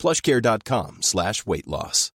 plushcare.com 0.00 0.98
slash 1.02 1.42
weight 1.46 1.66
loss. 1.66 2.12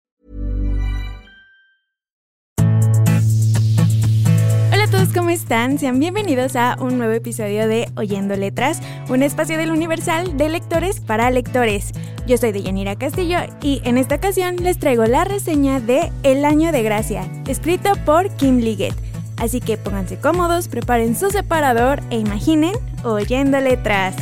Hola 4.72 4.84
a 4.84 4.90
todos, 4.90 5.08
¿cómo 5.12 5.30
están? 5.30 5.79
Sean 5.79 5.98
bienvenidos 6.00 6.56
a 6.56 6.76
un 6.80 6.98
nuevo 6.98 7.12
episodio 7.12 7.68
de 7.68 7.89
Oyendo 7.96 8.34
Letras, 8.36 8.80
un 9.08 9.22
espacio 9.22 9.58
del 9.58 9.70
Universal 9.70 10.36
de 10.36 10.48
lectores 10.48 11.00
para 11.00 11.30
lectores. 11.30 11.92
Yo 12.26 12.39
soy 12.39 12.52
Deyanira 12.52 12.96
Castillo 12.96 13.39
y 13.62 13.82
en 13.84 13.98
esta 13.98 14.16
ocasión 14.16 14.56
les 14.56 14.78
traigo 14.78 15.04
la 15.04 15.25
reseña 15.25 15.78
de 15.78 16.11
El 16.22 16.44
Año 16.44 16.72
de 16.72 16.82
Gracia, 16.82 17.30
escrito 17.46 17.92
por 18.06 18.30
Kim 18.36 18.58
Liggett. 18.58 18.94
Así 19.36 19.61
que 19.61 19.76
pónganse 19.76 20.18
cómodos, 20.18 20.68
preparen 20.68 21.16
su 21.16 21.30
separador 21.30 22.00
e 22.11 22.18
imaginen 22.18 22.75
Oyendo 23.04 23.61
Letras. 23.61 24.16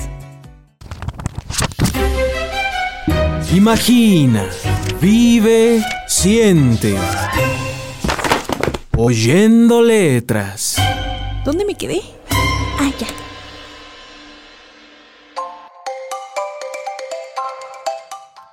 Imagina, 3.55 4.49
vive, 4.99 5.85
siente. 6.07 6.97
Oyendo 8.97 9.83
letras. 9.83 10.77
¿Dónde 11.45 11.67
me 11.67 11.75
quedé? 11.75 12.01
Ah, 12.79 12.91
ya. 12.99 13.07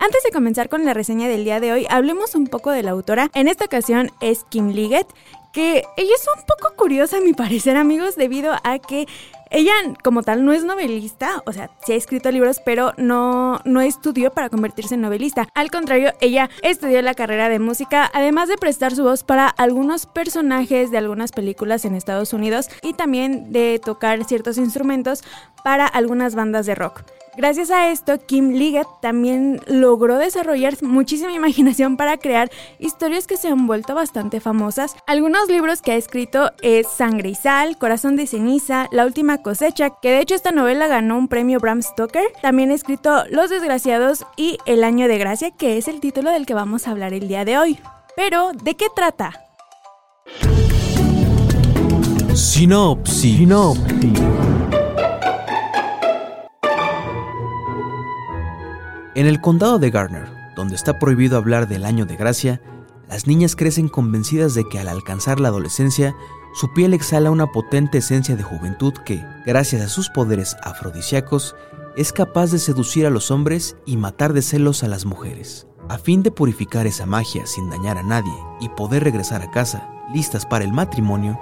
Antes 0.01 0.21
de 0.23 0.31
comenzar 0.33 0.67
con 0.67 0.83
la 0.83 0.93
reseña 0.93 1.29
del 1.29 1.45
día 1.45 1.61
de 1.61 1.71
hoy, 1.71 1.87
hablemos 1.89 2.35
un 2.35 2.47
poco 2.47 2.71
de 2.71 2.83
la 2.83 2.91
autora. 2.91 3.29
En 3.33 3.47
esta 3.47 3.63
ocasión 3.63 4.11
es 4.19 4.43
Kim 4.49 4.71
Liggett, 4.71 5.07
que 5.53 5.83
ella 5.95 6.13
es 6.13 6.25
un 6.35 6.43
poco 6.45 6.75
curiosa 6.75 7.17
a 7.17 7.21
mi 7.21 7.31
parecer, 7.31 7.77
amigos, 7.77 8.17
debido 8.17 8.53
a 8.65 8.79
que 8.79 9.07
ella 9.51 9.73
como 10.03 10.23
tal 10.23 10.45
no 10.45 10.53
es 10.53 10.63
novelista, 10.63 11.41
o 11.45 11.53
sea, 11.53 11.71
sí 11.85 11.93
ha 11.93 11.95
escrito 11.95 12.31
libros, 12.31 12.61
pero 12.63 12.93
no, 12.97 13.59
no 13.65 13.81
estudió 13.81 14.31
para 14.31 14.49
convertirse 14.49 14.95
en 14.95 15.01
novelista. 15.01 15.47
Al 15.55 15.71
contrario, 15.71 16.13
ella 16.21 16.49
estudió 16.61 17.01
la 17.01 17.13
carrera 17.13 17.49
de 17.49 17.59
música, 17.59 18.09
además 18.13 18.49
de 18.49 18.57
prestar 18.57 18.95
su 18.95 19.03
voz 19.03 19.23
para 19.23 19.47
algunos 19.47 20.05
personajes 20.05 20.91
de 20.91 20.97
algunas 20.97 21.31
películas 21.31 21.85
en 21.85 21.95
Estados 21.95 22.33
Unidos 22.33 22.69
y 22.83 22.93
también 22.93 23.51
de 23.51 23.81
tocar 23.83 24.23
ciertos 24.25 24.57
instrumentos 24.57 25.23
para 25.63 25.87
algunas 25.87 26.35
bandas 26.35 26.65
de 26.65 26.75
rock. 26.75 27.03
Gracias 27.39 27.71
a 27.71 27.89
esto, 27.89 28.19
Kim 28.25 28.49
Liggett 28.49 28.85
también 29.01 29.61
logró 29.65 30.17
desarrollar 30.17 30.75
muchísima 30.83 31.31
imaginación 31.31 31.95
para 31.95 32.17
crear 32.17 32.51
historias 32.79 33.27
que 33.27 33.37
se 33.37 33.47
han 33.47 33.65
vuelto 33.65 33.95
bastante 33.95 34.41
famosas. 34.41 34.97
Algunos 35.07 35.47
libros 35.47 35.81
que 35.81 35.93
ha 35.93 35.95
escrito 35.95 36.51
es 36.61 36.85
Sangre 36.89 37.29
y 37.29 37.35
Sal, 37.35 37.77
Corazón 37.77 38.17
de 38.17 38.27
Ceniza, 38.27 38.89
La 38.91 39.05
Última 39.05 39.37
Cosecha, 39.37 39.91
que 40.01 40.11
de 40.11 40.19
hecho 40.19 40.35
esta 40.35 40.51
novela 40.51 40.87
ganó 40.87 41.17
un 41.17 41.29
premio 41.29 41.61
Bram 41.61 41.81
Stoker. 41.81 42.25
También 42.41 42.71
ha 42.71 42.75
escrito 42.75 43.23
Los 43.29 43.49
Desgraciados 43.49 44.25
y 44.35 44.57
El 44.65 44.83
Año 44.83 45.07
de 45.07 45.17
Gracia, 45.17 45.51
que 45.51 45.77
es 45.77 45.87
el 45.87 46.01
título 46.01 46.31
del 46.31 46.45
que 46.45 46.55
vamos 46.55 46.89
a 46.89 46.91
hablar 46.91 47.13
el 47.13 47.29
día 47.29 47.45
de 47.45 47.57
hoy. 47.57 47.79
Pero, 48.17 48.51
¿de 48.51 48.75
qué 48.75 48.87
trata? 48.93 49.31
Sinopsis. 52.33 53.37
Sinopsis. 53.37 54.48
En 59.19 59.27
el 59.27 59.41
condado 59.41 59.79
de 59.79 59.91
Garner, 59.91 60.29
donde 60.55 60.75
está 60.75 60.97
prohibido 60.97 61.35
hablar 61.35 61.67
del 61.67 61.83
año 61.83 62.05
de 62.05 62.15
gracia, 62.15 62.61
las 63.09 63.27
niñas 63.27 63.57
crecen 63.57 63.89
convencidas 63.89 64.53
de 64.53 64.63
que 64.69 64.79
al 64.79 64.87
alcanzar 64.87 65.41
la 65.41 65.49
adolescencia, 65.49 66.15
su 66.53 66.71
piel 66.73 66.93
exhala 66.93 67.29
una 67.29 67.51
potente 67.51 67.97
esencia 67.97 68.37
de 68.37 68.43
juventud 68.43 68.93
que, 69.03 69.21
gracias 69.45 69.81
a 69.81 69.89
sus 69.89 70.09
poderes 70.09 70.55
afrodisíacos, 70.63 71.53
es 71.97 72.13
capaz 72.13 72.53
de 72.53 72.59
seducir 72.59 73.05
a 73.05 73.09
los 73.09 73.29
hombres 73.29 73.75
y 73.85 73.97
matar 73.97 74.31
de 74.31 74.41
celos 74.41 74.85
a 74.85 74.87
las 74.87 75.03
mujeres. 75.03 75.67
A 75.89 75.97
fin 75.97 76.23
de 76.23 76.31
purificar 76.31 76.87
esa 76.87 77.05
magia 77.05 77.45
sin 77.45 77.69
dañar 77.69 77.97
a 77.97 78.03
nadie 78.03 78.31
y 78.61 78.69
poder 78.69 79.03
regresar 79.03 79.41
a 79.41 79.51
casa, 79.51 79.89
listas 80.13 80.45
para 80.45 80.63
el 80.63 80.71
matrimonio, 80.71 81.37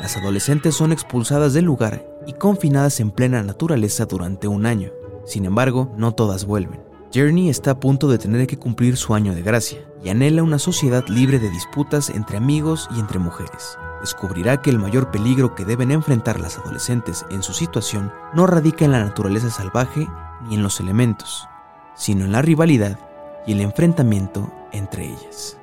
las 0.00 0.16
adolescentes 0.16 0.76
son 0.76 0.92
expulsadas 0.92 1.52
del 1.52 1.64
lugar 1.64 2.08
y 2.28 2.34
confinadas 2.34 3.00
en 3.00 3.10
plena 3.10 3.42
naturaleza 3.42 4.06
durante 4.06 4.46
un 4.46 4.66
año. 4.66 4.92
Sin 5.26 5.46
embargo, 5.46 5.92
no 5.96 6.12
todas 6.12 6.44
vuelven. 6.44 6.87
Journey 7.14 7.48
está 7.48 7.70
a 7.72 7.80
punto 7.80 8.08
de 8.08 8.18
tener 8.18 8.46
que 8.46 8.58
cumplir 8.58 8.96
su 8.96 9.14
año 9.14 9.34
de 9.34 9.42
gracia 9.42 9.78
y 10.04 10.10
anhela 10.10 10.42
una 10.42 10.58
sociedad 10.58 11.06
libre 11.08 11.38
de 11.38 11.50
disputas 11.50 12.10
entre 12.10 12.36
amigos 12.36 12.88
y 12.94 13.00
entre 13.00 13.18
mujeres. 13.18 13.78
Descubrirá 14.00 14.60
que 14.60 14.70
el 14.70 14.78
mayor 14.78 15.10
peligro 15.10 15.54
que 15.54 15.64
deben 15.64 15.90
enfrentar 15.90 16.38
las 16.38 16.58
adolescentes 16.58 17.24
en 17.30 17.42
su 17.42 17.54
situación 17.54 18.12
no 18.34 18.46
radica 18.46 18.84
en 18.84 18.92
la 18.92 19.02
naturaleza 19.02 19.50
salvaje 19.50 20.06
ni 20.48 20.56
en 20.56 20.62
los 20.62 20.80
elementos, 20.80 21.48
sino 21.94 22.26
en 22.26 22.32
la 22.32 22.42
rivalidad 22.42 22.98
y 23.46 23.52
el 23.52 23.60
enfrentamiento 23.62 24.52
entre 24.72 25.06
ellas. 25.06 25.56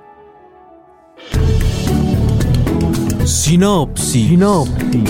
Sinopsis. 3.25 4.29
Sinopsis. 4.29 5.09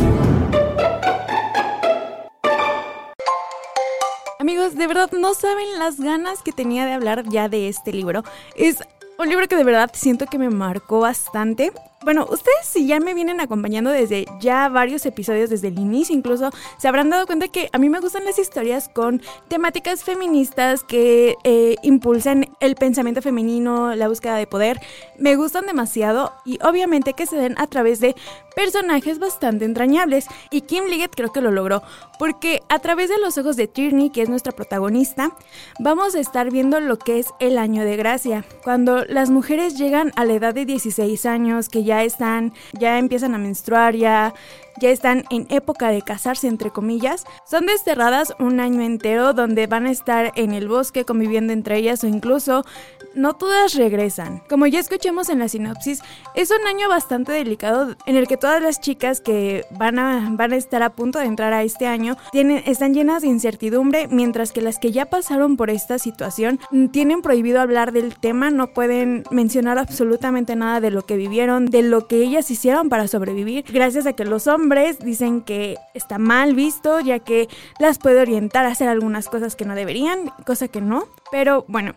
De 4.76 4.88
verdad 4.88 5.10
no 5.14 5.34
saben 5.34 5.80
las 5.80 6.02
ganas 6.02 6.42
que 6.42 6.52
tenía 6.52 6.86
de 6.86 6.92
hablar 6.92 7.24
ya 7.30 7.48
de 7.48 7.70
este 7.70 7.94
libro. 7.94 8.24
Es 8.58 8.84
un 9.18 9.30
libro 9.30 9.48
que 9.48 9.56
de 9.56 9.64
verdad 9.64 9.90
siento 9.94 10.26
que 10.26 10.38
me 10.38 10.50
marcó 10.50 11.00
bastante. 11.00 11.72
Bueno, 12.04 12.28
ustedes 12.30 12.66
si 12.66 12.86
ya 12.86 13.00
me 13.00 13.14
vienen 13.14 13.40
acompañando 13.40 13.90
desde 13.90 14.26
ya 14.40 14.70
varios 14.70 15.06
episodios, 15.06 15.50
desde 15.50 15.70
el 15.70 15.80
inicio 15.80 16.16
incluso, 16.16 16.52
se 16.78 16.88
habrán 16.88 17.10
dado 17.10 17.26
cuenta 17.26 17.48
que 17.48 17.70
a 17.72 17.78
mí 17.78 17.90
me 17.90 18.00
gustan 18.00 18.26
las 18.26 18.38
historias 18.38 18.90
con 18.90 19.22
temáticas 19.48 20.04
feministas 20.04 20.84
que 20.84 21.36
eh, 21.44 21.76
impulsan 21.84 22.48
el 22.60 22.76
pensamiento 22.76 23.22
femenino, 23.22 23.96
la 23.96 24.08
búsqueda 24.08 24.36
de 24.36 24.46
poder. 24.46 24.80
Me 25.18 25.36
gustan 25.36 25.66
demasiado 25.66 26.34
y 26.46 26.60
obviamente 26.64 27.14
que 27.14 27.26
se 27.26 27.38
den 27.38 27.56
a 27.58 27.68
través 27.68 28.02
de 28.02 28.16
personajes 28.56 29.20
bastante 29.20 29.66
entrañables. 29.66 30.28
Y 30.52 30.62
Kim 30.62 30.86
Liggett 30.86 31.16
creo 31.16 31.32
que 31.32 31.42
lo 31.42 31.52
logró, 31.52 31.82
porque 32.20 32.62
a 32.70 32.80
través 32.80 33.10
de 33.10 33.18
los 33.20 33.38
ojos 33.38 33.56
de 33.56 33.68
Tierney, 33.68 34.10
que 34.10 34.22
es 34.22 34.30
nuestra 34.30 34.52
protagonista, 34.52 35.32
vamos 35.80 36.16
a 36.16 36.20
estar 36.20 36.52
viendo 36.52 36.80
lo 36.80 36.98
que 36.98 37.20
es 37.20 37.28
el 37.40 37.58
año 37.58 37.84
de 37.84 37.98
gracia. 37.98 38.46
Cuando 38.64 39.06
las 39.06 39.30
mujeres 39.30 39.78
llegan 39.78 40.12
a 40.16 40.26
la 40.26 40.34
edad 40.34 40.54
de 40.54 40.66
16 40.66 41.26
años, 41.26 41.70
que 41.70 41.84
ya 41.86 42.04
están, 42.04 42.54
ya 42.74 42.98
empiezan 42.98 43.36
a 43.36 43.38
menstruar, 43.38 43.96
ya, 43.96 44.34
ya 44.80 44.90
están 44.90 45.24
en 45.30 45.48
época 45.50 45.90
de 45.90 46.02
casarse, 46.02 46.48
entre 46.48 46.72
comillas, 46.72 47.26
son 47.46 47.66
desterradas 47.66 48.34
un 48.40 48.60
año 48.60 48.82
entero 48.82 49.34
donde 49.34 49.68
van 49.68 49.86
a 49.86 49.92
estar 49.92 50.32
en 50.36 50.54
el 50.54 50.68
bosque 50.68 51.06
conviviendo 51.06 51.54
entre 51.54 51.78
ellas 51.78 52.04
o 52.04 52.08
incluso 52.08 52.66
no 53.14 53.36
todas 53.36 53.76
regresan. 53.76 54.42
Como 54.50 54.68
ya 54.68 54.80
escuchamos 54.80 55.30
en 55.30 55.40
la 55.40 55.48
sinopsis, 55.48 56.02
es 56.36 56.52
un 56.52 56.68
año 56.68 56.90
bastante 56.90 57.32
delicado 57.32 57.96
en 58.06 58.18
el 58.18 58.28
que 58.28 58.38
todas 58.38 58.62
las 58.62 58.82
chicas 58.82 59.22
que 59.22 59.66
van 59.72 60.00
a, 60.00 60.30
van 60.32 60.52
a 60.52 60.58
estar 60.58 60.84
a 60.84 60.90
punto 60.92 61.20
de 61.20 61.26
entrar 61.26 61.54
a 61.54 61.64
este 61.64 61.88
año 61.88 62.18
tienen, 62.32 62.64
están 62.66 62.94
llenas 62.94 63.22
de 63.22 63.30
incertidumbre, 63.30 64.08
mientras 64.10 64.52
que 64.52 64.62
las 64.62 64.80
que 64.80 64.92
ya 64.92 65.06
pasaron 65.06 65.56
por 65.56 65.70
esta 65.70 66.00
situación 66.00 66.60
tienen 66.92 67.22
prohibido 67.22 67.62
hablar 67.62 67.94
del 67.94 68.16
tema, 68.16 68.50
no 68.50 68.74
pueden 68.74 69.24
mencionar 69.32 69.78
absolutamente 69.78 70.56
nada 70.56 70.82
de 70.82 70.92
lo 70.92 71.04
que 71.04 71.16
vivieron, 71.16 71.68
de 71.68 71.84
lo 71.84 72.08
que 72.08 72.18
ellas 72.18 72.52
hicieron 72.52 72.90
para 72.90 73.08
sobrevivir, 73.08 73.64
gracias 73.72 74.06
a 74.06 74.14
que 74.14 74.26
los 74.26 74.48
hombres 74.48 74.65
dicen 75.00 75.42
que 75.42 75.78
está 75.94 76.18
mal 76.18 76.56
visto, 76.56 77.00
ya 77.00 77.20
que 77.20 77.48
las 77.80 77.98
puede 77.98 78.22
orientar 78.22 78.66
a 78.66 78.70
hacer 78.70 78.88
algunas 78.88 79.30
cosas 79.30 79.56
que 79.56 79.66
no 79.66 79.76
deberían, 79.76 80.32
cosa 80.46 80.68
que 80.68 80.82
no. 80.82 81.08
Pero 81.32 81.66
bueno, 81.68 81.94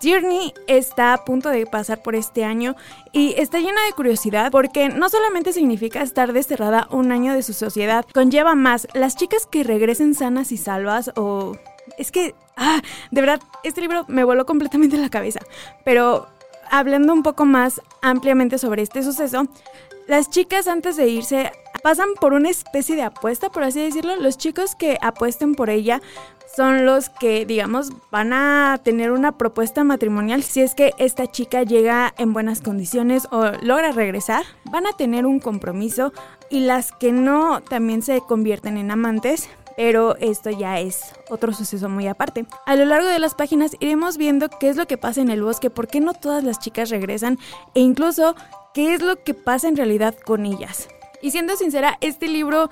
Tierney 0.00 0.54
está 0.66 1.12
a 1.12 1.24
punto 1.24 1.50
de 1.50 1.66
pasar 1.66 2.02
por 2.02 2.14
este 2.14 2.44
año 2.44 2.74
y 3.12 3.34
está 3.36 3.58
llena 3.58 3.84
de 3.84 3.92
curiosidad 3.92 4.50
porque 4.50 4.88
no 4.88 5.08
solamente 5.10 5.52
significa 5.52 6.02
estar 6.02 6.32
desterrada 6.32 6.88
un 6.90 7.12
año 7.12 7.34
de 7.34 7.42
su 7.42 7.52
sociedad, 7.52 8.06
conlleva 8.14 8.54
más 8.54 8.88
las 8.94 9.16
chicas 9.16 9.46
que 9.46 9.62
regresen 9.62 10.14
sanas 10.14 10.52
y 10.52 10.56
salvas 10.56 11.12
o... 11.16 11.56
Es 11.98 12.12
que, 12.12 12.34
ah, 12.56 12.80
de 13.10 13.20
verdad, 13.20 13.40
este 13.64 13.80
libro 13.80 14.04
me 14.08 14.24
voló 14.24 14.46
completamente 14.46 14.96
la 14.96 15.10
cabeza. 15.10 15.40
Pero 15.84 16.28
hablando 16.70 17.12
un 17.12 17.22
poco 17.22 17.44
más 17.44 17.82
ampliamente 18.00 18.58
sobre 18.58 18.82
este 18.82 19.02
suceso, 19.02 19.48
las 20.06 20.30
chicas 20.30 20.66
antes 20.66 20.96
de 20.96 21.08
irse 21.08 21.52
pasan 21.82 22.08
por 22.20 22.32
una 22.32 22.50
especie 22.50 22.96
de 22.96 23.02
apuesta, 23.02 23.50
por 23.50 23.62
así 23.62 23.80
decirlo. 23.80 24.16
Los 24.16 24.38
chicos 24.38 24.74
que 24.74 24.98
apuesten 25.00 25.54
por 25.54 25.70
ella 25.70 26.00
son 26.54 26.84
los 26.84 27.08
que, 27.10 27.46
digamos, 27.46 27.90
van 28.10 28.32
a 28.32 28.80
tener 28.82 29.12
una 29.12 29.38
propuesta 29.38 29.84
matrimonial 29.84 30.42
si 30.42 30.62
es 30.62 30.74
que 30.74 30.92
esta 30.98 31.26
chica 31.26 31.62
llega 31.62 32.12
en 32.18 32.32
buenas 32.32 32.60
condiciones 32.60 33.28
o 33.30 33.52
logra 33.62 33.92
regresar. 33.92 34.44
Van 34.64 34.86
a 34.86 34.92
tener 34.92 35.26
un 35.26 35.40
compromiso 35.40 36.12
y 36.50 36.60
las 36.60 36.92
que 36.92 37.12
no 37.12 37.60
también 37.60 38.02
se 38.02 38.20
convierten 38.20 38.76
en 38.76 38.90
amantes 38.90 39.48
pero 39.76 40.14
esto 40.16 40.50
ya 40.50 40.78
es 40.78 41.14
otro 41.30 41.54
suceso 41.54 41.88
muy 41.88 42.06
aparte. 42.06 42.44
A 42.66 42.76
lo 42.76 42.84
largo 42.84 43.08
de 43.08 43.18
las 43.18 43.34
páginas 43.34 43.76
iremos 43.80 44.18
viendo 44.18 44.50
qué 44.50 44.68
es 44.68 44.76
lo 44.76 44.86
que 44.86 44.98
pasa 44.98 45.22
en 45.22 45.30
el 45.30 45.42
bosque, 45.42 45.70
por 45.70 45.88
qué 45.88 46.00
no 46.00 46.12
todas 46.12 46.44
las 46.44 46.58
chicas 46.58 46.90
regresan 46.90 47.38
e 47.74 47.80
incluso 47.80 48.34
qué 48.74 48.92
es 48.92 49.00
lo 49.00 49.22
que 49.22 49.32
pasa 49.32 49.68
en 49.68 49.76
realidad 49.78 50.14
con 50.26 50.44
ellas. 50.44 50.86
Y 51.22 51.30
siendo 51.30 51.56
sincera, 51.56 51.98
este 52.00 52.28
libro 52.28 52.70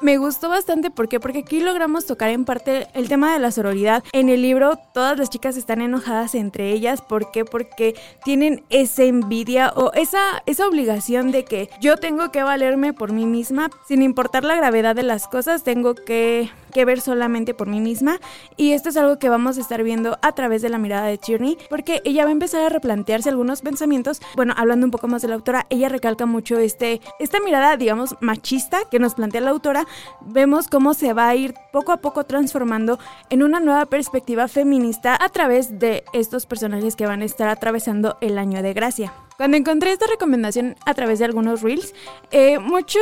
me 0.00 0.16
gustó 0.16 0.48
bastante 0.48 0.90
¿por 0.90 1.08
qué? 1.08 1.20
porque 1.20 1.40
aquí 1.40 1.60
logramos 1.60 2.06
tocar 2.06 2.30
en 2.30 2.44
parte 2.44 2.86
el 2.94 3.08
tema 3.08 3.32
de 3.32 3.38
la 3.38 3.50
sororidad. 3.50 4.02
En 4.12 4.28
el 4.28 4.42
libro 4.42 4.78
todas 4.92 5.18
las 5.18 5.30
chicas 5.30 5.56
están 5.56 5.80
enojadas 5.80 6.34
entre 6.34 6.72
ellas. 6.72 7.02
¿Por 7.02 7.30
qué? 7.30 7.44
Porque 7.44 7.94
tienen 8.24 8.64
esa 8.70 9.04
envidia 9.04 9.72
o 9.76 9.92
esa, 9.94 10.42
esa 10.46 10.66
obligación 10.66 11.30
de 11.32 11.44
que 11.44 11.68
yo 11.80 11.96
tengo 11.96 12.30
que 12.32 12.42
valerme 12.42 12.92
por 12.92 13.12
mí 13.12 13.26
misma. 13.26 13.70
Sin 13.86 14.02
importar 14.02 14.44
la 14.44 14.56
gravedad 14.56 14.96
de 14.96 15.02
las 15.02 15.28
cosas, 15.28 15.64
tengo 15.64 15.94
que, 15.94 16.50
que 16.72 16.84
ver 16.84 17.00
solamente 17.00 17.54
por 17.54 17.68
mí 17.68 17.80
misma. 17.80 18.20
Y 18.56 18.72
esto 18.72 18.88
es 18.88 18.96
algo 18.96 19.18
que 19.18 19.28
vamos 19.28 19.58
a 19.58 19.60
estar 19.60 19.82
viendo 19.82 20.18
a 20.22 20.32
través 20.32 20.62
de 20.62 20.70
la 20.70 20.78
mirada 20.78 21.06
de 21.06 21.18
Tierney. 21.18 21.58
Porque 21.68 22.00
ella 22.04 22.24
va 22.24 22.30
a 22.30 22.32
empezar 22.32 22.62
a 22.62 22.68
replantearse 22.68 23.28
algunos 23.28 23.60
pensamientos. 23.62 24.20
Bueno, 24.36 24.54
hablando 24.56 24.86
un 24.86 24.90
poco 24.90 25.08
más 25.08 25.22
de 25.22 25.28
la 25.28 25.34
autora, 25.34 25.66
ella 25.70 25.88
recalca 25.88 26.26
mucho 26.26 26.58
este, 26.58 27.00
esta 27.18 27.40
mirada, 27.40 27.76
digamos, 27.76 28.16
machista 28.20 28.80
que 28.90 28.98
nos 28.98 29.14
plantea 29.14 29.40
la 29.42 29.50
autora 29.50 29.86
vemos 30.20 30.68
cómo 30.68 30.94
se 30.94 31.12
va 31.12 31.28
a 31.28 31.36
ir 31.36 31.54
poco 31.72 31.92
a 31.92 31.98
poco 31.98 32.24
transformando 32.24 32.98
en 33.30 33.42
una 33.42 33.60
nueva 33.60 33.86
perspectiva 33.86 34.48
feminista 34.48 35.16
a 35.20 35.28
través 35.28 35.78
de 35.78 36.04
estos 36.12 36.46
personajes 36.46 36.96
que 36.96 37.06
van 37.06 37.22
a 37.22 37.24
estar 37.26 37.48
atravesando 37.48 38.16
el 38.20 38.38
año 38.38 38.62
de 38.62 38.72
gracia. 38.72 39.12
Cuando 39.40 39.56
encontré 39.56 39.90
esta 39.90 40.06
recomendación 40.06 40.76
a 40.84 40.92
través 40.92 41.18
de 41.18 41.24
algunos 41.24 41.62
reels, 41.62 41.94
eh, 42.30 42.58
muchos 42.58 43.00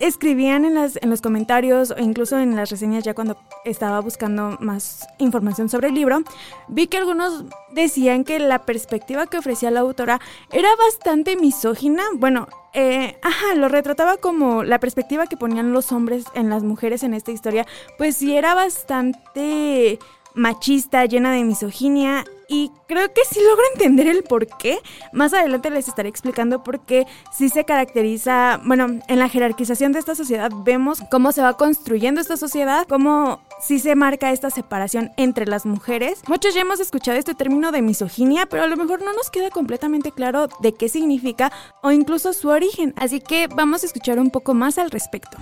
escribían 0.00 0.64
en, 0.64 0.74
las, 0.74 0.98
en 1.00 1.10
los 1.10 1.20
comentarios 1.20 1.92
o 1.92 2.00
incluso 2.00 2.40
en 2.40 2.56
las 2.56 2.70
reseñas 2.70 3.04
ya 3.04 3.14
cuando 3.14 3.36
estaba 3.64 4.00
buscando 4.00 4.56
más 4.58 5.06
información 5.18 5.68
sobre 5.68 5.86
el 5.86 5.94
libro, 5.94 6.24
vi 6.66 6.88
que 6.88 6.96
algunos 6.96 7.44
decían 7.70 8.24
que 8.24 8.40
la 8.40 8.66
perspectiva 8.66 9.28
que 9.28 9.38
ofrecía 9.38 9.70
la 9.70 9.78
autora 9.78 10.20
era 10.50 10.70
bastante 10.74 11.36
misógina. 11.36 12.02
Bueno, 12.16 12.48
eh, 12.72 13.16
ajá, 13.22 13.54
lo 13.54 13.68
retrataba 13.68 14.16
como 14.16 14.64
la 14.64 14.80
perspectiva 14.80 15.28
que 15.28 15.36
ponían 15.36 15.72
los 15.72 15.92
hombres 15.92 16.24
en 16.34 16.50
las 16.50 16.64
mujeres 16.64 17.04
en 17.04 17.14
esta 17.14 17.30
historia, 17.30 17.64
pues 17.96 18.16
sí 18.16 18.36
era 18.36 18.56
bastante 18.56 20.00
machista, 20.34 21.06
llena 21.06 21.30
de 21.30 21.44
misoginia 21.44 22.24
y 22.48 22.70
creo 22.86 23.12
que 23.12 23.22
sí 23.28 23.40
logro 23.40 23.62
entender 23.74 24.06
el 24.08 24.22
por 24.22 24.46
qué. 24.58 24.78
Más 25.12 25.34
adelante 25.34 25.70
les 25.70 25.88
estaré 25.88 26.08
explicando 26.08 26.62
por 26.62 26.84
qué 26.84 27.06
sí 27.32 27.48
se 27.48 27.64
caracteriza, 27.64 28.60
bueno, 28.64 29.00
en 29.08 29.18
la 29.18 29.28
jerarquización 29.28 29.92
de 29.92 29.98
esta 29.98 30.14
sociedad 30.14 30.50
vemos 30.64 31.00
cómo 31.10 31.32
se 31.32 31.42
va 31.42 31.56
construyendo 31.56 32.20
esta 32.20 32.36
sociedad, 32.36 32.86
cómo 32.88 33.40
sí 33.60 33.78
se 33.78 33.94
marca 33.94 34.32
esta 34.32 34.50
separación 34.50 35.10
entre 35.16 35.46
las 35.46 35.66
mujeres. 35.66 36.22
Muchos 36.28 36.54
ya 36.54 36.60
hemos 36.60 36.80
escuchado 36.80 37.18
este 37.18 37.34
término 37.34 37.72
de 37.72 37.82
misoginia, 37.82 38.46
pero 38.46 38.62
a 38.62 38.66
lo 38.66 38.76
mejor 38.76 39.02
no 39.02 39.12
nos 39.12 39.30
queda 39.30 39.50
completamente 39.50 40.12
claro 40.12 40.48
de 40.60 40.72
qué 40.72 40.88
significa 40.88 41.52
o 41.82 41.90
incluso 41.90 42.32
su 42.32 42.48
origen. 42.48 42.94
Así 42.96 43.20
que 43.20 43.48
vamos 43.48 43.82
a 43.82 43.86
escuchar 43.86 44.18
un 44.18 44.30
poco 44.30 44.54
más 44.54 44.78
al 44.78 44.90
respecto. 44.90 45.38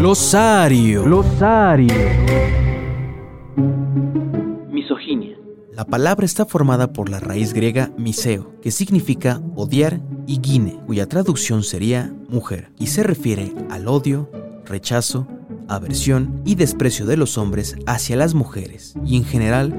Losario. 0.00 1.06
Losario. 1.06 2.59
Misoginia. 4.70 5.36
La 5.72 5.84
palabra 5.84 6.26
está 6.26 6.44
formada 6.44 6.92
por 6.92 7.08
la 7.08 7.20
raíz 7.20 7.52
griega 7.52 7.90
miseo, 7.96 8.52
que 8.60 8.70
significa 8.70 9.40
odiar, 9.54 10.00
y 10.26 10.40
gine, 10.42 10.78
cuya 10.86 11.06
traducción 11.06 11.62
sería 11.62 12.12
mujer, 12.28 12.70
y 12.78 12.88
se 12.88 13.02
refiere 13.02 13.54
al 13.70 13.88
odio, 13.88 14.30
rechazo, 14.64 15.26
aversión 15.68 16.42
y 16.44 16.54
desprecio 16.54 17.06
de 17.06 17.16
los 17.16 17.38
hombres 17.38 17.76
hacia 17.86 18.16
las 18.16 18.34
mujeres, 18.34 18.94
y 19.04 19.16
en 19.16 19.24
general 19.24 19.74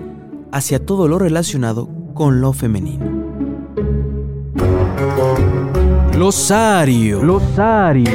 hacia 0.51 0.85
todo 0.85 1.07
lo 1.07 1.19
relacionado 1.19 1.89
con 2.13 2.41
lo 2.41 2.53
femenino. 2.53 3.06
Losario. 6.18 7.23
Losario. 7.23 8.12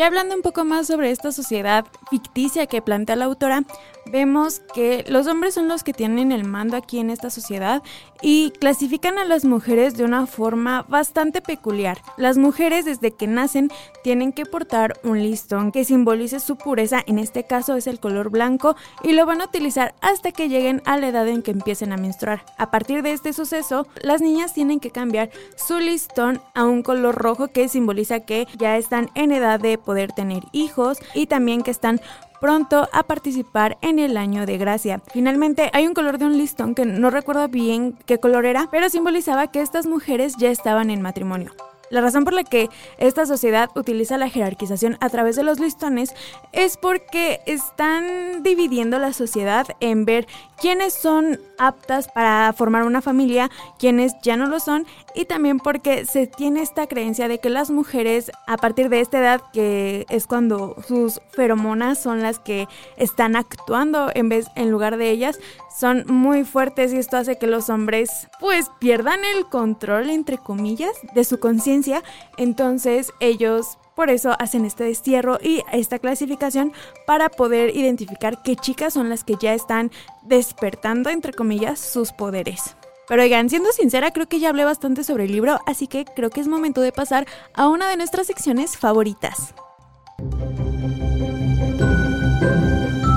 Ya 0.00 0.06
hablando 0.06 0.34
un 0.34 0.40
poco 0.40 0.64
más 0.64 0.86
sobre 0.86 1.10
esta 1.10 1.30
sociedad 1.30 1.84
ficticia 2.08 2.64
que 2.64 2.80
plantea 2.80 3.16
la 3.16 3.26
autora, 3.26 3.64
vemos 4.06 4.62
que 4.72 5.04
los 5.06 5.26
hombres 5.26 5.52
son 5.52 5.68
los 5.68 5.84
que 5.84 5.92
tienen 5.92 6.32
el 6.32 6.44
mando 6.44 6.78
aquí 6.78 6.98
en 7.00 7.10
esta 7.10 7.28
sociedad 7.28 7.82
y 8.22 8.50
clasifican 8.52 9.18
a 9.18 9.24
las 9.24 9.44
mujeres 9.44 9.98
de 9.98 10.04
una 10.04 10.26
forma 10.26 10.86
bastante 10.88 11.42
peculiar. 11.42 11.98
Las 12.16 12.38
mujeres 12.38 12.86
desde 12.86 13.10
que 13.12 13.26
nacen 13.26 13.70
tienen 14.02 14.32
que 14.32 14.46
portar 14.46 14.98
un 15.04 15.18
listón 15.18 15.70
que 15.70 15.84
simbolice 15.84 16.40
su 16.40 16.56
pureza, 16.56 17.02
en 17.06 17.18
este 17.18 17.44
caso 17.44 17.76
es 17.76 17.86
el 17.86 18.00
color 18.00 18.30
blanco, 18.30 18.76
y 19.02 19.12
lo 19.12 19.26
van 19.26 19.42
a 19.42 19.46
utilizar 19.46 19.94
hasta 20.00 20.32
que 20.32 20.48
lleguen 20.48 20.82
a 20.86 20.96
la 20.96 21.08
edad 21.08 21.28
en 21.28 21.42
que 21.42 21.50
empiecen 21.50 21.92
a 21.92 21.98
menstruar. 21.98 22.44
A 22.58 22.70
partir 22.70 23.02
de 23.02 23.12
este 23.12 23.34
suceso, 23.34 23.86
las 24.02 24.20
niñas 24.20 24.54
tienen 24.54 24.80
que 24.80 24.90
cambiar 24.90 25.30
su 25.56 25.78
listón 25.78 26.40
a 26.54 26.64
un 26.64 26.82
color 26.82 27.16
rojo 27.16 27.48
que 27.48 27.68
simboliza 27.68 28.20
que 28.20 28.46
ya 28.58 28.76
están 28.76 29.10
en 29.14 29.32
edad 29.32 29.60
de 29.60 29.78
poder 29.90 30.12
tener 30.12 30.44
hijos 30.52 30.98
y 31.14 31.26
también 31.26 31.62
que 31.64 31.72
están 31.72 32.00
pronto 32.40 32.88
a 32.92 33.02
participar 33.02 33.76
en 33.82 33.98
el 33.98 34.16
año 34.16 34.46
de 34.46 34.56
gracia. 34.56 35.02
Finalmente 35.12 35.68
hay 35.72 35.88
un 35.88 35.94
color 35.94 36.18
de 36.18 36.26
un 36.26 36.38
listón 36.38 36.76
que 36.76 36.86
no 36.86 37.10
recuerdo 37.10 37.48
bien 37.48 37.98
qué 38.06 38.18
color 38.18 38.46
era, 38.46 38.68
pero 38.70 38.88
simbolizaba 38.88 39.48
que 39.48 39.62
estas 39.62 39.86
mujeres 39.88 40.36
ya 40.38 40.48
estaban 40.48 40.90
en 40.90 41.02
matrimonio. 41.02 41.50
La 41.90 42.00
razón 42.00 42.22
por 42.22 42.34
la 42.34 42.44
que 42.44 42.70
esta 42.98 43.26
sociedad 43.26 43.68
utiliza 43.74 44.16
la 44.16 44.28
jerarquización 44.28 44.96
a 45.00 45.08
través 45.08 45.34
de 45.34 45.42
los 45.42 45.58
listones 45.58 46.14
es 46.52 46.76
porque 46.76 47.40
están 47.46 48.44
dividiendo 48.44 49.00
la 49.00 49.12
sociedad 49.12 49.66
en 49.80 50.04
ver 50.04 50.28
quiénes 50.60 50.94
son 50.94 51.40
aptas 51.58 52.06
para 52.06 52.52
formar 52.52 52.84
una 52.84 53.02
familia, 53.02 53.50
quiénes 53.80 54.12
ya 54.22 54.36
no 54.36 54.46
lo 54.46 54.60
son 54.60 54.86
y 55.14 55.24
también 55.24 55.58
porque 55.58 56.04
se 56.06 56.26
tiene 56.26 56.62
esta 56.62 56.86
creencia 56.86 57.28
de 57.28 57.38
que 57.38 57.50
las 57.50 57.70
mujeres 57.70 58.30
a 58.46 58.56
partir 58.56 58.88
de 58.88 59.00
esta 59.00 59.18
edad 59.18 59.42
que 59.52 60.06
es 60.08 60.26
cuando 60.26 60.76
sus 60.86 61.20
feromonas 61.32 62.02
son 62.02 62.22
las 62.22 62.38
que 62.38 62.68
están 62.96 63.36
actuando 63.36 64.10
en 64.14 64.28
vez 64.28 64.46
en 64.56 64.70
lugar 64.70 64.96
de 64.96 65.10
ellas 65.10 65.38
son 65.76 66.04
muy 66.06 66.44
fuertes 66.44 66.92
y 66.92 66.98
esto 66.98 67.16
hace 67.16 67.38
que 67.38 67.46
los 67.46 67.70
hombres 67.70 68.28
pues 68.40 68.70
pierdan 68.78 69.20
el 69.36 69.46
control 69.46 70.10
entre 70.10 70.38
comillas 70.38 70.92
de 71.14 71.24
su 71.24 71.38
conciencia 71.40 72.02
entonces 72.36 73.12
ellos 73.20 73.78
por 74.00 74.08
eso 74.08 74.34
hacen 74.38 74.64
este 74.64 74.84
destierro 74.84 75.38
y 75.42 75.62
esta 75.72 75.98
clasificación 75.98 76.72
para 77.06 77.28
poder 77.28 77.76
identificar 77.76 78.42
qué 78.42 78.56
chicas 78.56 78.94
son 78.94 79.10
las 79.10 79.24
que 79.24 79.34
ya 79.38 79.52
están 79.52 79.90
despertando, 80.22 81.10
entre 81.10 81.34
comillas, 81.34 81.78
sus 81.78 82.10
poderes. 82.10 82.76
Pero 83.10 83.24
oigan, 83.24 83.50
siendo 83.50 83.72
sincera, 83.72 84.12
creo 84.12 84.28
que 84.28 84.38
ya 84.38 84.50
hablé 84.50 84.64
bastante 84.64 85.02
sobre 85.02 85.24
el 85.24 85.32
libro, 85.32 85.58
así 85.66 85.88
que 85.88 86.04
creo 86.04 86.30
que 86.30 86.40
es 86.40 86.46
momento 86.46 86.80
de 86.80 86.92
pasar 86.92 87.26
a 87.54 87.66
una 87.66 87.90
de 87.90 87.96
nuestras 87.96 88.28
secciones 88.28 88.78
favoritas. 88.78 89.52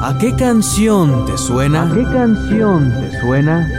¿A 0.02 0.18
qué 0.20 0.36
canción 0.36 1.26
te 1.26 1.38
suena? 1.38 1.84
¿A 1.84 1.94
qué 1.94 2.04
canción 2.06 2.92
te 3.00 3.22
suena? 3.22 3.70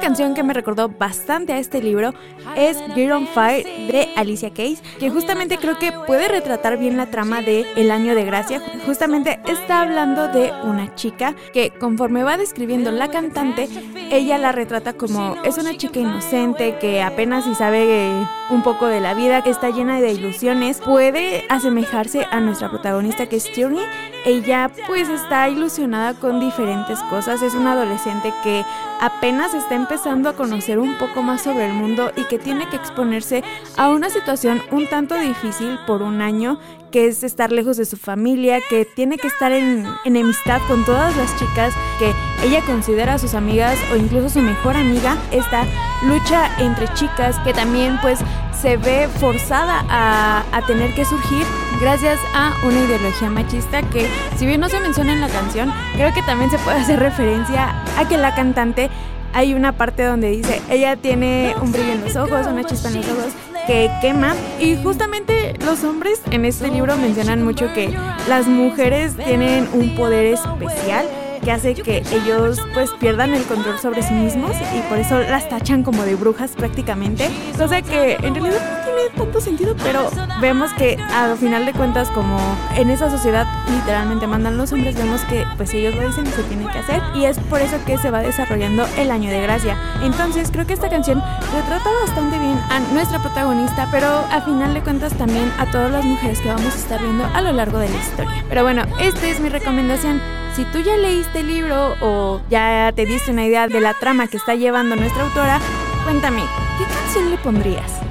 Canción 0.00 0.34
que 0.34 0.42
me 0.42 0.54
recordó 0.54 0.88
bastante 0.88 1.52
a 1.52 1.58
este 1.58 1.82
libro 1.82 2.14
es 2.56 2.78
Get 2.94 3.12
on 3.12 3.26
Fire 3.28 3.64
de 3.64 4.08
Alicia 4.16 4.50
Keys, 4.50 4.82
que 4.98 5.10
justamente 5.10 5.58
creo 5.58 5.78
que 5.78 5.92
puede 5.92 6.26
retratar 6.26 6.78
bien 6.78 6.96
la 6.96 7.10
trama 7.10 7.42
de 7.42 7.66
El 7.76 7.90
Año 7.90 8.14
de 8.14 8.24
Gracia. 8.24 8.62
Justamente 8.86 9.38
está 9.46 9.82
hablando 9.82 10.28
de 10.28 10.52
una 10.64 10.94
chica 10.94 11.34
que 11.52 11.70
conforme 11.70 12.24
va 12.24 12.38
describiendo 12.38 12.90
la 12.90 13.08
cantante, 13.08 13.68
ella 14.10 14.38
la 14.38 14.52
retrata 14.52 14.94
como 14.94 15.36
es 15.44 15.58
una 15.58 15.76
chica 15.76 16.00
inocente 16.00 16.76
que 16.80 17.02
apenas 17.02 17.44
si 17.44 17.54
sabe 17.54 18.10
un 18.48 18.62
poco 18.62 18.86
de 18.86 19.00
la 19.00 19.14
vida, 19.14 19.42
que 19.42 19.50
está 19.50 19.70
llena 19.70 20.00
de 20.00 20.12
ilusiones, 20.12 20.78
puede 20.78 21.44
asemejarse 21.50 22.26
a 22.30 22.40
nuestra 22.40 22.70
protagonista 22.70 23.26
que 23.26 23.36
es 23.36 23.52
Tierney. 23.52 23.84
Ella 24.24 24.70
pues 24.86 25.08
está 25.08 25.48
ilusionada 25.48 26.14
con 26.14 26.40
diferentes 26.40 26.98
cosas, 27.04 27.42
es 27.42 27.54
una 27.54 27.72
adolescente 27.72 28.32
que 28.42 28.64
apenas 29.00 29.54
está 29.54 29.74
empezando 29.90 30.28
a 30.28 30.34
conocer 30.34 30.78
un 30.78 30.96
poco 30.98 31.20
más 31.20 31.42
sobre 31.42 31.66
el 31.66 31.72
mundo 31.72 32.12
y 32.14 32.22
que 32.26 32.38
tiene 32.38 32.68
que 32.68 32.76
exponerse 32.76 33.42
a 33.76 33.88
una 33.88 34.08
situación 34.08 34.62
un 34.70 34.86
tanto 34.86 35.16
difícil 35.16 35.80
por 35.84 36.02
un 36.02 36.22
año 36.22 36.60
que 36.92 37.08
es 37.08 37.24
estar 37.24 37.50
lejos 37.50 37.76
de 37.76 37.84
su 37.84 37.96
familia, 37.96 38.60
que 38.68 38.84
tiene 38.84 39.18
que 39.18 39.26
estar 39.26 39.50
en 39.50 39.84
enemistad 40.04 40.60
con 40.68 40.84
todas 40.84 41.16
las 41.16 41.36
chicas 41.36 41.74
que 41.98 42.12
ella 42.46 42.60
considera 42.66 43.18
sus 43.18 43.34
amigas 43.34 43.76
o 43.92 43.96
incluso 43.96 44.28
su 44.28 44.40
mejor 44.40 44.76
amiga, 44.76 45.16
esta 45.32 45.64
lucha 46.06 46.48
entre 46.60 46.86
chicas 46.94 47.36
que 47.40 47.52
también 47.52 47.98
pues 48.00 48.20
se 48.52 48.76
ve 48.76 49.08
forzada 49.18 49.84
a, 49.88 50.44
a, 50.52 50.66
tener 50.66 50.94
que 50.94 51.04
surgir 51.04 51.44
gracias 51.80 52.20
a 52.32 52.54
una 52.64 52.78
ideología 52.78 53.28
machista 53.28 53.82
que 53.90 54.06
si 54.36 54.46
bien 54.46 54.60
no 54.60 54.68
se 54.68 54.78
menciona 54.78 55.12
en 55.12 55.20
la 55.20 55.28
canción, 55.28 55.72
creo 55.94 56.14
que 56.14 56.22
también 56.22 56.50
se 56.50 56.58
puede 56.58 56.78
hacer 56.78 57.00
referencia 57.00 57.74
a 57.98 58.06
que 58.06 58.18
la 58.18 58.34
cantante 58.36 58.88
hay 59.32 59.54
una 59.54 59.72
parte 59.72 60.04
donde 60.04 60.30
dice, 60.30 60.60
ella 60.70 60.96
tiene 60.96 61.54
un 61.60 61.72
brillo 61.72 61.92
en 61.92 62.00
los 62.02 62.16
ojos, 62.16 62.46
una 62.46 62.64
chispa 62.64 62.88
en 62.88 62.96
los 62.96 63.08
ojos 63.08 63.32
que 63.66 63.90
quema. 64.00 64.34
Y 64.58 64.76
justamente 64.76 65.54
los 65.64 65.84
hombres 65.84 66.20
en 66.30 66.44
este 66.44 66.68
libro 66.68 66.96
mencionan 66.96 67.42
mucho 67.42 67.72
que 67.72 67.94
las 68.28 68.46
mujeres 68.46 69.16
tienen 69.16 69.68
un 69.72 69.94
poder 69.94 70.26
especial 70.26 71.06
que 71.42 71.50
hace 71.50 71.74
que 71.74 72.02
ellos 72.12 72.58
pues 72.74 72.90
pierdan 73.00 73.32
el 73.32 73.42
control 73.44 73.78
sobre 73.78 74.02
sí 74.02 74.12
mismos 74.12 74.52
y 74.76 74.80
por 74.88 74.98
eso 74.98 75.18
las 75.18 75.48
tachan 75.48 75.82
como 75.82 76.04
de 76.04 76.14
brujas 76.14 76.52
prácticamente. 76.52 77.28
Cosa 77.56 77.80
que 77.82 78.14
en 78.20 78.34
realidad 78.34 78.60
no 78.60 78.84
tiene 78.84 79.10
tanto 79.16 79.40
sentido, 79.40 79.74
pero 79.82 80.10
vemos 80.40 80.72
que 80.74 80.98
a 80.98 81.34
final 81.36 81.64
de 81.66 81.72
cuentas 81.72 82.10
como 82.10 82.38
en 82.76 82.90
esa 82.90 83.10
sociedad 83.10 83.46
literalmente 83.70 84.26
mandan 84.26 84.56
los 84.56 84.72
hombres, 84.72 84.94
vemos 84.96 85.20
que 85.22 85.44
pues 85.56 85.72
ellos 85.74 85.94
lo 85.94 86.06
dicen 86.06 86.26
y 86.26 86.30
se 86.30 86.42
tiene 86.44 86.66
que 86.70 86.78
hacer 86.78 87.02
y 87.14 87.24
es 87.24 87.38
por 87.38 87.60
eso 87.60 87.76
que 87.86 87.98
se 87.98 88.10
va 88.10 88.20
desarrollando 88.20 88.86
el 88.96 89.10
año 89.10 89.30
de 89.30 89.40
gracia. 89.40 89.76
Entonces 90.02 90.50
creo 90.50 90.66
que 90.66 90.74
esta 90.74 90.88
canción 90.88 91.22
retrata 91.52 91.90
bastante 92.04 92.38
bien 92.38 92.58
a 92.70 92.80
nuestra 92.92 93.20
protagonista, 93.20 93.88
pero 93.90 94.06
a 94.30 94.40
final 94.42 94.74
de 94.74 94.82
cuentas 94.82 95.12
también 95.14 95.50
a 95.58 95.70
todas 95.70 95.90
las 95.90 96.04
mujeres 96.04 96.40
que 96.40 96.48
vamos 96.48 96.74
a 96.74 96.78
estar 96.78 97.00
viendo 97.00 97.24
a 97.24 97.40
lo 97.40 97.52
largo 97.52 97.78
de 97.78 97.88
la 97.88 97.96
historia. 97.96 98.44
Pero 98.48 98.62
bueno, 98.62 98.82
esta 99.00 99.28
es 99.28 99.40
mi 99.40 99.48
recomendación. 99.48 100.20
Si 100.54 100.64
tú 100.66 100.78
ya 100.80 100.96
leíste 100.96 101.40
el 101.40 101.48
libro 101.48 101.94
o 102.00 102.40
ya 102.50 102.92
te 102.94 103.06
diste 103.06 103.30
una 103.30 103.46
idea 103.46 103.68
de 103.68 103.80
la 103.80 103.94
trama 103.94 104.26
que 104.26 104.36
está 104.36 104.54
llevando 104.54 104.96
nuestra 104.96 105.22
autora, 105.22 105.60
cuéntame, 106.04 106.42
¿qué 106.78 106.84
canción 106.84 107.30
le 107.30 107.36
pondrías? 107.38 108.09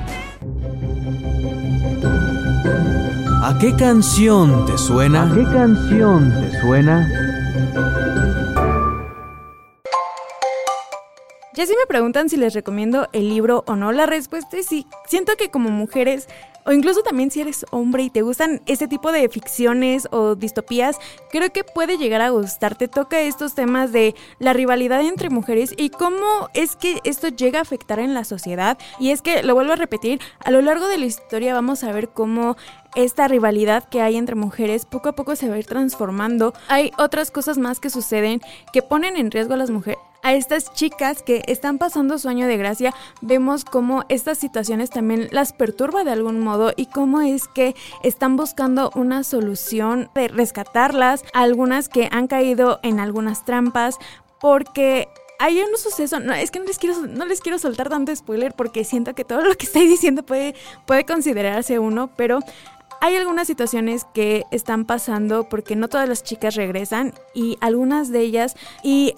¿A 3.49 3.57
qué 3.57 3.75
canción 3.75 4.67
te 4.67 4.77
suena? 4.77 5.23
¿A 5.23 5.33
qué 5.33 5.43
canción 5.43 6.31
te 6.39 6.61
suena? 6.61 7.09
Ya 11.55 11.65
si 11.65 11.75
me 11.75 11.87
preguntan 11.87 12.29
si 12.29 12.37
les 12.37 12.53
recomiendo 12.53 13.09
el 13.11 13.27
libro 13.27 13.63
o 13.65 13.75
no, 13.75 13.91
la 13.91 14.05
respuesta 14.05 14.55
es 14.55 14.67
sí. 14.67 14.85
Siento 15.07 15.35
que 15.35 15.49
como 15.49 15.71
mujeres 15.71 16.27
o 16.69 16.71
incluso 16.71 17.01
también 17.01 17.31
si 17.31 17.41
eres 17.41 17.65
hombre 17.71 18.03
y 18.03 18.09
te 18.11 18.21
gustan 18.21 18.61
ese 18.67 18.87
tipo 18.87 19.11
de 19.11 19.27
ficciones 19.29 20.07
o 20.11 20.35
distopías, 20.35 20.99
creo 21.31 21.51
que 21.51 21.63
puede 21.63 21.97
llegar 21.97 22.21
a 22.21 22.29
gustarte. 22.29 22.87
Toca 22.87 23.19
estos 23.21 23.55
temas 23.55 23.91
de 23.91 24.13
la 24.37 24.53
rivalidad 24.53 25.01
entre 25.01 25.31
mujeres 25.31 25.73
y 25.75 25.89
cómo 25.89 26.49
es 26.53 26.75
que 26.75 26.99
esto 27.05 27.29
llega 27.29 27.57
a 27.57 27.63
afectar 27.63 27.99
en 27.99 28.13
la 28.13 28.23
sociedad. 28.23 28.77
Y 28.99 29.09
es 29.09 29.23
que, 29.23 29.41
lo 29.41 29.55
vuelvo 29.55 29.73
a 29.73 29.77
repetir, 29.77 30.19
a 30.43 30.51
lo 30.51 30.61
largo 30.61 30.87
de 30.87 30.99
la 30.99 31.05
historia 31.05 31.55
vamos 31.55 31.83
a 31.83 31.91
ver 31.91 32.09
cómo 32.09 32.55
esta 32.95 33.27
rivalidad 33.27 33.87
que 33.87 34.01
hay 34.01 34.17
entre 34.17 34.35
mujeres 34.35 34.85
poco 34.85 35.09
a 35.09 35.13
poco 35.13 35.35
se 35.35 35.49
va 35.49 35.55
a 35.55 35.59
ir 35.59 35.65
transformando. 35.65 36.53
Hay 36.67 36.91
otras 36.97 37.31
cosas 37.31 37.57
más 37.57 37.79
que 37.79 37.89
suceden 37.89 38.41
que 38.73 38.81
ponen 38.81 39.17
en 39.17 39.31
riesgo 39.31 39.53
a 39.53 39.57
las 39.57 39.69
mujeres. 39.69 39.99
A 40.21 40.33
estas 40.33 40.73
chicas 40.73 41.23
que 41.23 41.43
están 41.47 41.77
pasando 41.77 42.17
su 42.17 42.27
año 42.27 42.45
de 42.45 42.57
gracia, 42.57 42.93
vemos 43.21 43.63
cómo 43.63 44.03
estas 44.09 44.37
situaciones 44.37 44.89
también 44.89 45.29
las 45.31 45.53
perturba 45.53 46.03
de 46.03 46.11
algún 46.11 46.41
modo 46.41 46.73
y 46.75 46.87
cómo 46.87 47.21
es 47.21 47.47
que 47.47 47.73
están 48.03 48.35
buscando 48.35 48.91
una 48.95 49.23
solución 49.23 50.09
de 50.15 50.27
rescatarlas, 50.27 51.23
algunas 51.33 51.87
que 51.87 52.09
han 52.11 52.27
caído 52.27 52.81
en 52.83 52.99
algunas 52.99 53.45
trampas, 53.45 53.97
porque 54.41 55.07
hay 55.39 55.61
un 55.61 55.77
suceso, 55.77 56.19
no, 56.19 56.33
es 56.33 56.51
que 56.51 56.59
no 56.59 56.65
les 56.65 56.79
quiero, 56.79 57.07
no 57.07 57.25
les 57.25 57.39
quiero 57.39 57.57
soltar 57.57 57.87
tanto 57.87 58.13
spoiler 58.13 58.53
porque 58.53 58.83
siento 58.83 59.15
que 59.15 59.23
todo 59.23 59.41
lo 59.41 59.55
que 59.55 59.65
estoy 59.67 59.87
diciendo 59.87 60.23
puede, 60.23 60.53
puede 60.85 61.05
considerarse 61.05 61.79
uno, 61.79 62.09
pero 62.17 62.39
hay 63.01 63.15
algunas 63.15 63.47
situaciones 63.47 64.05
que 64.13 64.43
están 64.51 64.85
pasando 64.85 65.47
porque 65.49 65.75
no 65.75 65.87
todas 65.87 66.07
las 66.07 66.23
chicas 66.23 66.55
regresan 66.55 67.13
y 67.33 67.57
algunas 67.61 68.11
de 68.11 68.21
ellas 68.21 68.55
y 68.83 69.15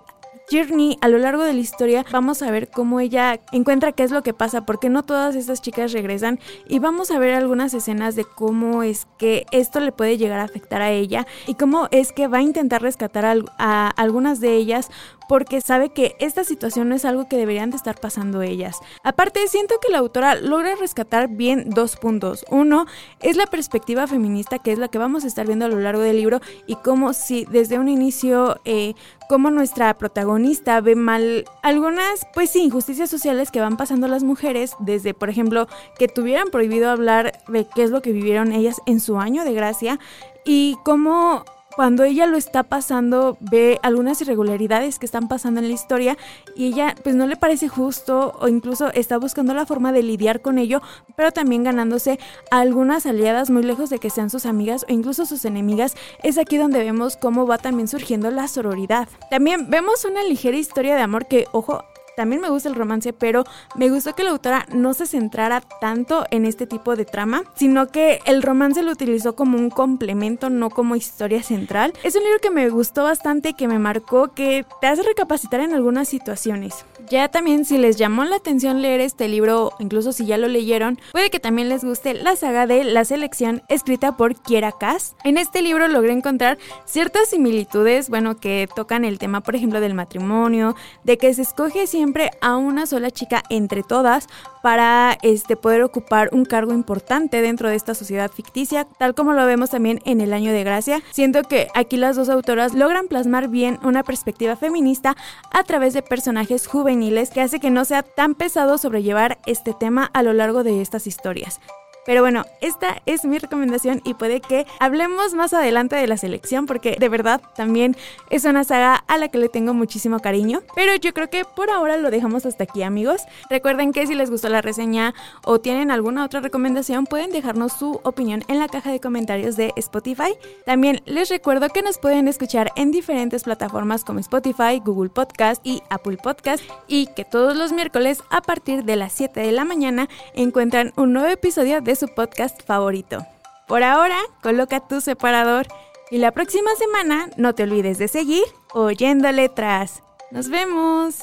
Journey, 0.52 0.98
a 1.00 1.08
lo 1.08 1.18
largo 1.18 1.44
de 1.44 1.54
la 1.54 1.60
historia, 1.60 2.06
vamos 2.12 2.42
a 2.42 2.52
ver 2.52 2.70
cómo 2.70 3.00
ella 3.00 3.40
encuentra 3.54 3.94
qué 3.94 4.04
es 4.04 4.12
lo 4.12 4.22
que 4.22 4.34
pasa, 4.34 4.66
porque 4.66 4.90
no 4.90 5.04
todas 5.04 5.36
estas 5.36 5.62
chicas 5.62 5.94
regresan 5.94 6.40
y 6.68 6.80
vamos 6.80 7.10
a 7.10 7.20
ver 7.20 7.34
algunas 7.34 7.74
escenas 7.74 8.16
de 8.16 8.26
cómo 8.26 8.84
es 8.84 9.08
que 9.18 9.46
esto 9.52 9.80
le 9.80 9.94
puede 9.94 10.18
llegar 10.18 10.40
a 10.40 10.44
afectar 10.44 10.82
a 10.82 10.92
ella 10.92 11.26
y 11.48 11.56
cómo 11.56 11.88
es 11.92 12.12
que 12.12 12.28
va 12.28 12.40
a 12.40 12.42
intentar 12.42 12.82
rescatar 12.82 13.26
a, 13.26 13.36
a 13.58 13.90
algunas 13.90 14.42
de 14.42 14.56
ellas 14.56 14.90
porque 15.32 15.62
sabe 15.62 15.92
que 15.92 16.18
esta 16.20 16.44
situación 16.44 16.90
no 16.90 16.96
es 16.96 17.06
algo 17.06 17.30
que 17.30 17.38
deberían 17.38 17.70
de 17.70 17.78
estar 17.78 17.98
pasando 17.98 18.42
ellas. 18.42 18.82
Aparte, 19.02 19.48
siento 19.48 19.76
que 19.82 19.90
la 19.90 20.00
autora 20.00 20.36
logra 20.36 20.76
rescatar 20.76 21.30
bien 21.30 21.70
dos 21.70 21.96
puntos. 21.96 22.44
Uno 22.50 22.86
es 23.22 23.38
la 23.38 23.46
perspectiva 23.46 24.08
feminista, 24.08 24.60
que 24.60 24.74
es 24.74 24.78
la 24.78 24.90
que 24.90 24.98
vamos 24.98 25.24
a 25.24 25.28
estar 25.28 25.48
viendo 25.48 25.64
a 25.64 25.70
lo 25.70 25.80
largo 25.80 26.02
del 26.02 26.18
libro, 26.18 26.42
y 26.68 26.76
cómo 26.76 27.14
si 27.14 27.46
desde 27.46 27.80
un 27.80 27.88
inicio, 27.88 28.60
eh, 28.66 28.94
cómo 29.30 29.52
nuestra 29.52 29.98
protagonista 29.98 30.82
ve 30.82 30.98
mal 30.98 31.46
algunas, 31.64 32.28
pues 32.34 32.50
sí, 32.50 32.64
injusticias 32.64 33.10
sociales 33.10 33.52
que 33.52 33.62
van 33.62 33.78
pasando 33.78 34.10
las 34.10 34.24
mujeres, 34.24 34.76
desde, 34.80 35.14
por 35.14 35.30
ejemplo, 35.30 35.70
que 35.98 36.10
tuvieran 36.10 36.50
prohibido 36.50 36.90
hablar 36.90 37.42
de 37.48 37.66
qué 37.74 37.84
es 37.84 37.90
lo 37.90 38.02
que 38.02 38.12
vivieron 38.12 38.52
ellas 38.52 38.82
en 38.86 39.00
su 39.00 39.18
año 39.18 39.46
de 39.46 39.54
gracia, 39.54 39.98
y 40.44 40.76
cómo 40.84 41.46
cuando 41.76 42.04
ella 42.04 42.26
lo 42.26 42.38
está 42.38 42.64
pasando, 42.64 43.38
ve 43.40 43.80
algunas 43.82 44.22
irregularidades 44.22 45.00
que 45.00 45.06
están 45.06 45.28
pasando 45.28 45.60
en 45.60 45.68
la 45.68 45.74
historia 45.74 46.18
y 46.56 46.68
ella 46.68 46.96
pues 47.04 47.16
no 47.16 47.28
le 47.28 47.36
parece 47.36 47.68
justo 47.68 48.34
o 48.40 48.48
incluso 48.48 48.92
está 48.94 49.18
buscando 49.18 49.54
la 49.54 49.66
forma 49.66 49.92
de 49.92 50.04
lidiar 50.04 50.42
con 50.42 50.58
ello, 50.58 50.82
pero 51.16 51.32
también 51.32 51.64
ganándose 51.64 52.20
algunas 52.50 53.06
aliadas 53.06 53.50
muy 53.50 53.64
lejos 53.64 53.90
de 53.90 54.00
que 54.00 54.10
sean 54.10 54.30
sus 54.30 54.46
amigas 54.46 54.86
o 54.90 54.94
incluso 54.94 55.26
sus 55.26 55.46
enemigas. 55.46 55.96
Es 56.24 56.38
aquí 56.38 56.58
donde 56.58 56.80
vemos 56.80 57.18
cómo 57.18 57.48
va 57.48 57.58
también 57.58 57.88
surgiendo 57.88 58.32
la 58.32 58.48
sororidad. 58.48 59.08
También 59.30 59.70
vemos 59.70 60.06
una 60.06 60.24
ligera 60.24 60.58
historia 60.58 60.96
de 60.96 61.02
amor 61.02 61.28
que, 61.28 61.46
ojo, 61.52 61.84
también 62.16 62.42
me 62.42 62.50
gusta 62.50 62.70
el 62.70 62.76
romance, 62.76 63.14
pero 63.14 63.44
me 63.76 63.90
gustó 63.90 64.14
que 64.14 64.24
la 64.24 64.32
autora 64.32 64.66
no 64.74 64.94
se 64.94 65.06
centrara 65.06 65.62
tanto 65.62 66.26
en 66.32 66.46
este 66.46 66.68
tipo 66.68 66.96
de 66.96 67.06
trama, 67.06 67.44
sino 67.56 67.88
que 67.88 68.20
el 68.26 68.42
romance 68.44 68.84
lo 68.84 68.92
utilizó 68.92 69.36
como 69.36 69.58
un 69.58 69.70
complemento, 69.70 70.50
no 70.50 70.70
como 70.70 70.96
historia 70.96 71.44
central. 71.44 71.94
Es 72.04 72.16
un 72.16 72.24
libro 72.24 72.40
que 72.40 72.50
me 72.50 72.70
gustó 72.70 73.04
bastante, 73.04 73.54
que 73.54 73.68
me 73.68 73.80
marcó, 73.80 74.34
que 74.34 74.66
te 74.80 74.88
hace 74.88 75.04
recapacitar 75.04 75.60
en 75.62 75.74
algunas 75.74 76.08
situaciones. 76.08 76.86
Ya 77.12 77.28
también 77.28 77.66
si 77.66 77.78
les 77.78 77.98
llamó 77.98 78.24
la 78.24 78.38
atención 78.38 78.82
leer 78.82 79.02
este 79.02 79.28
libro, 79.28 79.74
incluso 79.80 80.14
si 80.14 80.26
ya 80.26 80.38
lo 80.38 80.48
leyeron, 80.48 80.98
puede 81.12 81.30
que 81.30 81.42
también 81.42 81.68
les 81.68 81.84
guste 81.84 82.14
la 82.14 82.38
saga 82.38 82.68
de 82.68 82.86
La 82.86 83.04
Selección 83.04 83.64
escrita 83.68 84.16
por 84.16 84.42
Kiera 84.42 84.72
Kass. 84.72 85.18
En 85.26 85.38
este 85.38 85.62
libro 85.62 85.90
logré 85.90 86.14
encontrar 86.14 86.58
ciertas 86.86 87.28
similitudes, 87.28 88.10
bueno, 88.10 88.38
que 88.38 88.70
tocan 88.78 89.04
el 89.04 89.20
tema, 89.20 89.42
por 89.42 89.58
ejemplo, 89.58 89.82
del 89.82 89.94
matrimonio, 89.94 90.78
de 91.04 91.18
que 91.18 91.34
se 91.34 91.42
escoge 91.42 91.86
siempre 91.86 92.32
a 92.40 92.56
una 92.56 92.86
sola 92.86 93.12
chica 93.12 93.44
entre 93.50 93.84
todas 93.84 94.30
para 94.62 95.18
este, 95.22 95.56
poder 95.56 95.84
ocupar 95.84 96.30
un 96.32 96.46
cargo 96.46 96.74
importante 96.74 97.42
dentro 97.42 97.70
de 97.70 97.76
esta 97.76 97.96
sociedad 97.96 98.32
ficticia, 98.32 98.86
tal 98.98 99.16
como 99.16 99.34
lo 99.34 99.46
vemos 99.46 99.72
también 99.72 100.02
en 100.06 100.22
el 100.22 100.34
año 100.34 100.52
de 100.52 100.64
gracia. 100.64 101.02
Siento 101.12 101.44
que 101.44 101.68
aquí 101.74 101.98
las 101.98 102.16
dos 102.16 102.30
autoras 102.30 102.74
logran 102.74 103.08
plasmar 103.08 103.48
bien 103.48 103.80
una 103.84 104.04
perspectiva 104.04 104.56
feminista 104.56 105.16
a 105.52 105.64
través 105.64 105.94
de 105.94 106.02
personajes 106.02 106.68
juveniles 106.68 107.30
que 107.32 107.42
hace 107.42 107.60
que 107.60 107.72
no 107.72 107.86
sea 107.86 108.04
tan 108.04 108.36
pesado 108.36 108.78
sobrellevar 108.78 109.38
este 109.46 109.74
tema 109.74 110.10
a 110.14 110.24
lo 110.24 110.34
largo 110.34 110.64
de 110.64 110.82
estas 110.82 111.08
historias. 111.08 111.60
Pero 112.06 112.22
bueno, 112.22 112.46
esta 112.62 113.02
es 113.06 113.26
mi 113.26 113.38
recomendación 113.38 114.02
y 114.04 114.16
puede 114.16 114.42
que 114.42 114.66
hablemos 114.80 115.34
más 115.34 115.54
adelante 115.54 115.96
de 115.96 116.08
la 116.08 116.18
selección 116.18 116.66
porque 116.66 116.98
de 117.00 117.10
verdad 117.10 117.42
también 117.56 117.96
es 118.30 118.46
una 118.46 118.64
saga 118.64 118.96
a 119.08 119.18
la 119.18 119.28
que 119.28 119.38
le 119.38 119.50
tengo 119.50 119.74
muchísimo 119.74 120.20
cariño. 120.20 120.62
Pero 120.76 120.96
yo 120.96 121.14
creo 121.14 121.30
que 121.30 121.46
por 121.46 121.70
ahora 121.70 121.98
lo 121.98 122.10
dejamos 122.12 122.46
hasta 122.46 122.64
aquí 122.64 122.84
amigos. 122.84 123.22
Recuerden 123.50 123.94
que 123.94 124.08
si 124.08 124.16
les 124.16 124.32
gustó 124.32 124.50
la 124.50 124.62
reseña 124.62 125.14
o 125.44 125.60
tienen 125.60 125.92
alguna 125.92 126.26
otra 126.26 126.40
recomendación 126.40 127.06
pueden 127.06 127.32
dejarnos 127.32 127.74
su 127.74 128.00
opinión 128.04 128.44
en 128.48 128.60
la 128.60 128.68
caja 128.68 128.92
de 128.92 129.00
comentarios 129.00 129.56
de 129.56 129.74
Spotify. 129.76 130.34
También 130.66 131.02
les 131.06 131.30
recuerdo 131.30 131.70
que 131.70 131.82
nos 131.82 131.98
pueden 131.98 132.28
escuchar 132.28 132.72
en 132.76 132.92
diferentes 132.92 133.44
plataformas 133.44 134.04
como 134.04 134.20
Spotify, 134.20 134.82
Google 134.84 135.10
Podcast 135.10 135.66
y 135.66 135.82
Apple 135.90 136.18
Podcast 136.18 136.64
y 136.88 137.08
que 137.08 137.26
todos 137.26 137.56
los 137.56 137.74
miércoles 137.74 138.24
a 138.30 138.42
partir 138.42 138.84
de 138.84 138.96
las 138.96 139.14
7 139.14 139.40
de 139.40 139.52
la 139.52 139.66
mañana 139.66 140.10
encuentran 140.34 140.94
un 140.96 141.14
nuevo 141.14 141.28
episodio 141.28 141.82
de 141.92 141.96
su 141.98 142.08
podcast 142.08 142.64
favorito. 142.66 143.26
Por 143.68 143.84
ahora, 143.84 144.18
coloca 144.42 144.80
tu 144.80 145.02
separador 145.02 145.68
y 146.10 146.20
la 146.20 146.32
próxima 146.32 146.70
semana 146.80 147.30
no 147.36 147.54
te 147.54 147.64
olvides 147.64 147.98
de 147.98 148.08
seguir 148.08 148.44
oyendo 148.74 149.30
letras. 149.34 150.02
Nos 150.32 150.48
vemos. 150.48 151.16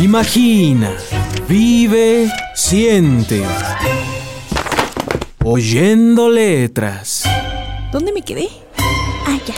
Imagina, 0.00 0.90
vive, 1.46 2.32
siente. 2.56 3.44
Oyendo 5.44 6.28
letras. 6.28 7.22
¿Dónde 7.92 8.10
me 8.10 8.22
quedé? 8.22 8.48
Ah, 9.24 9.38
ya. 9.46 9.54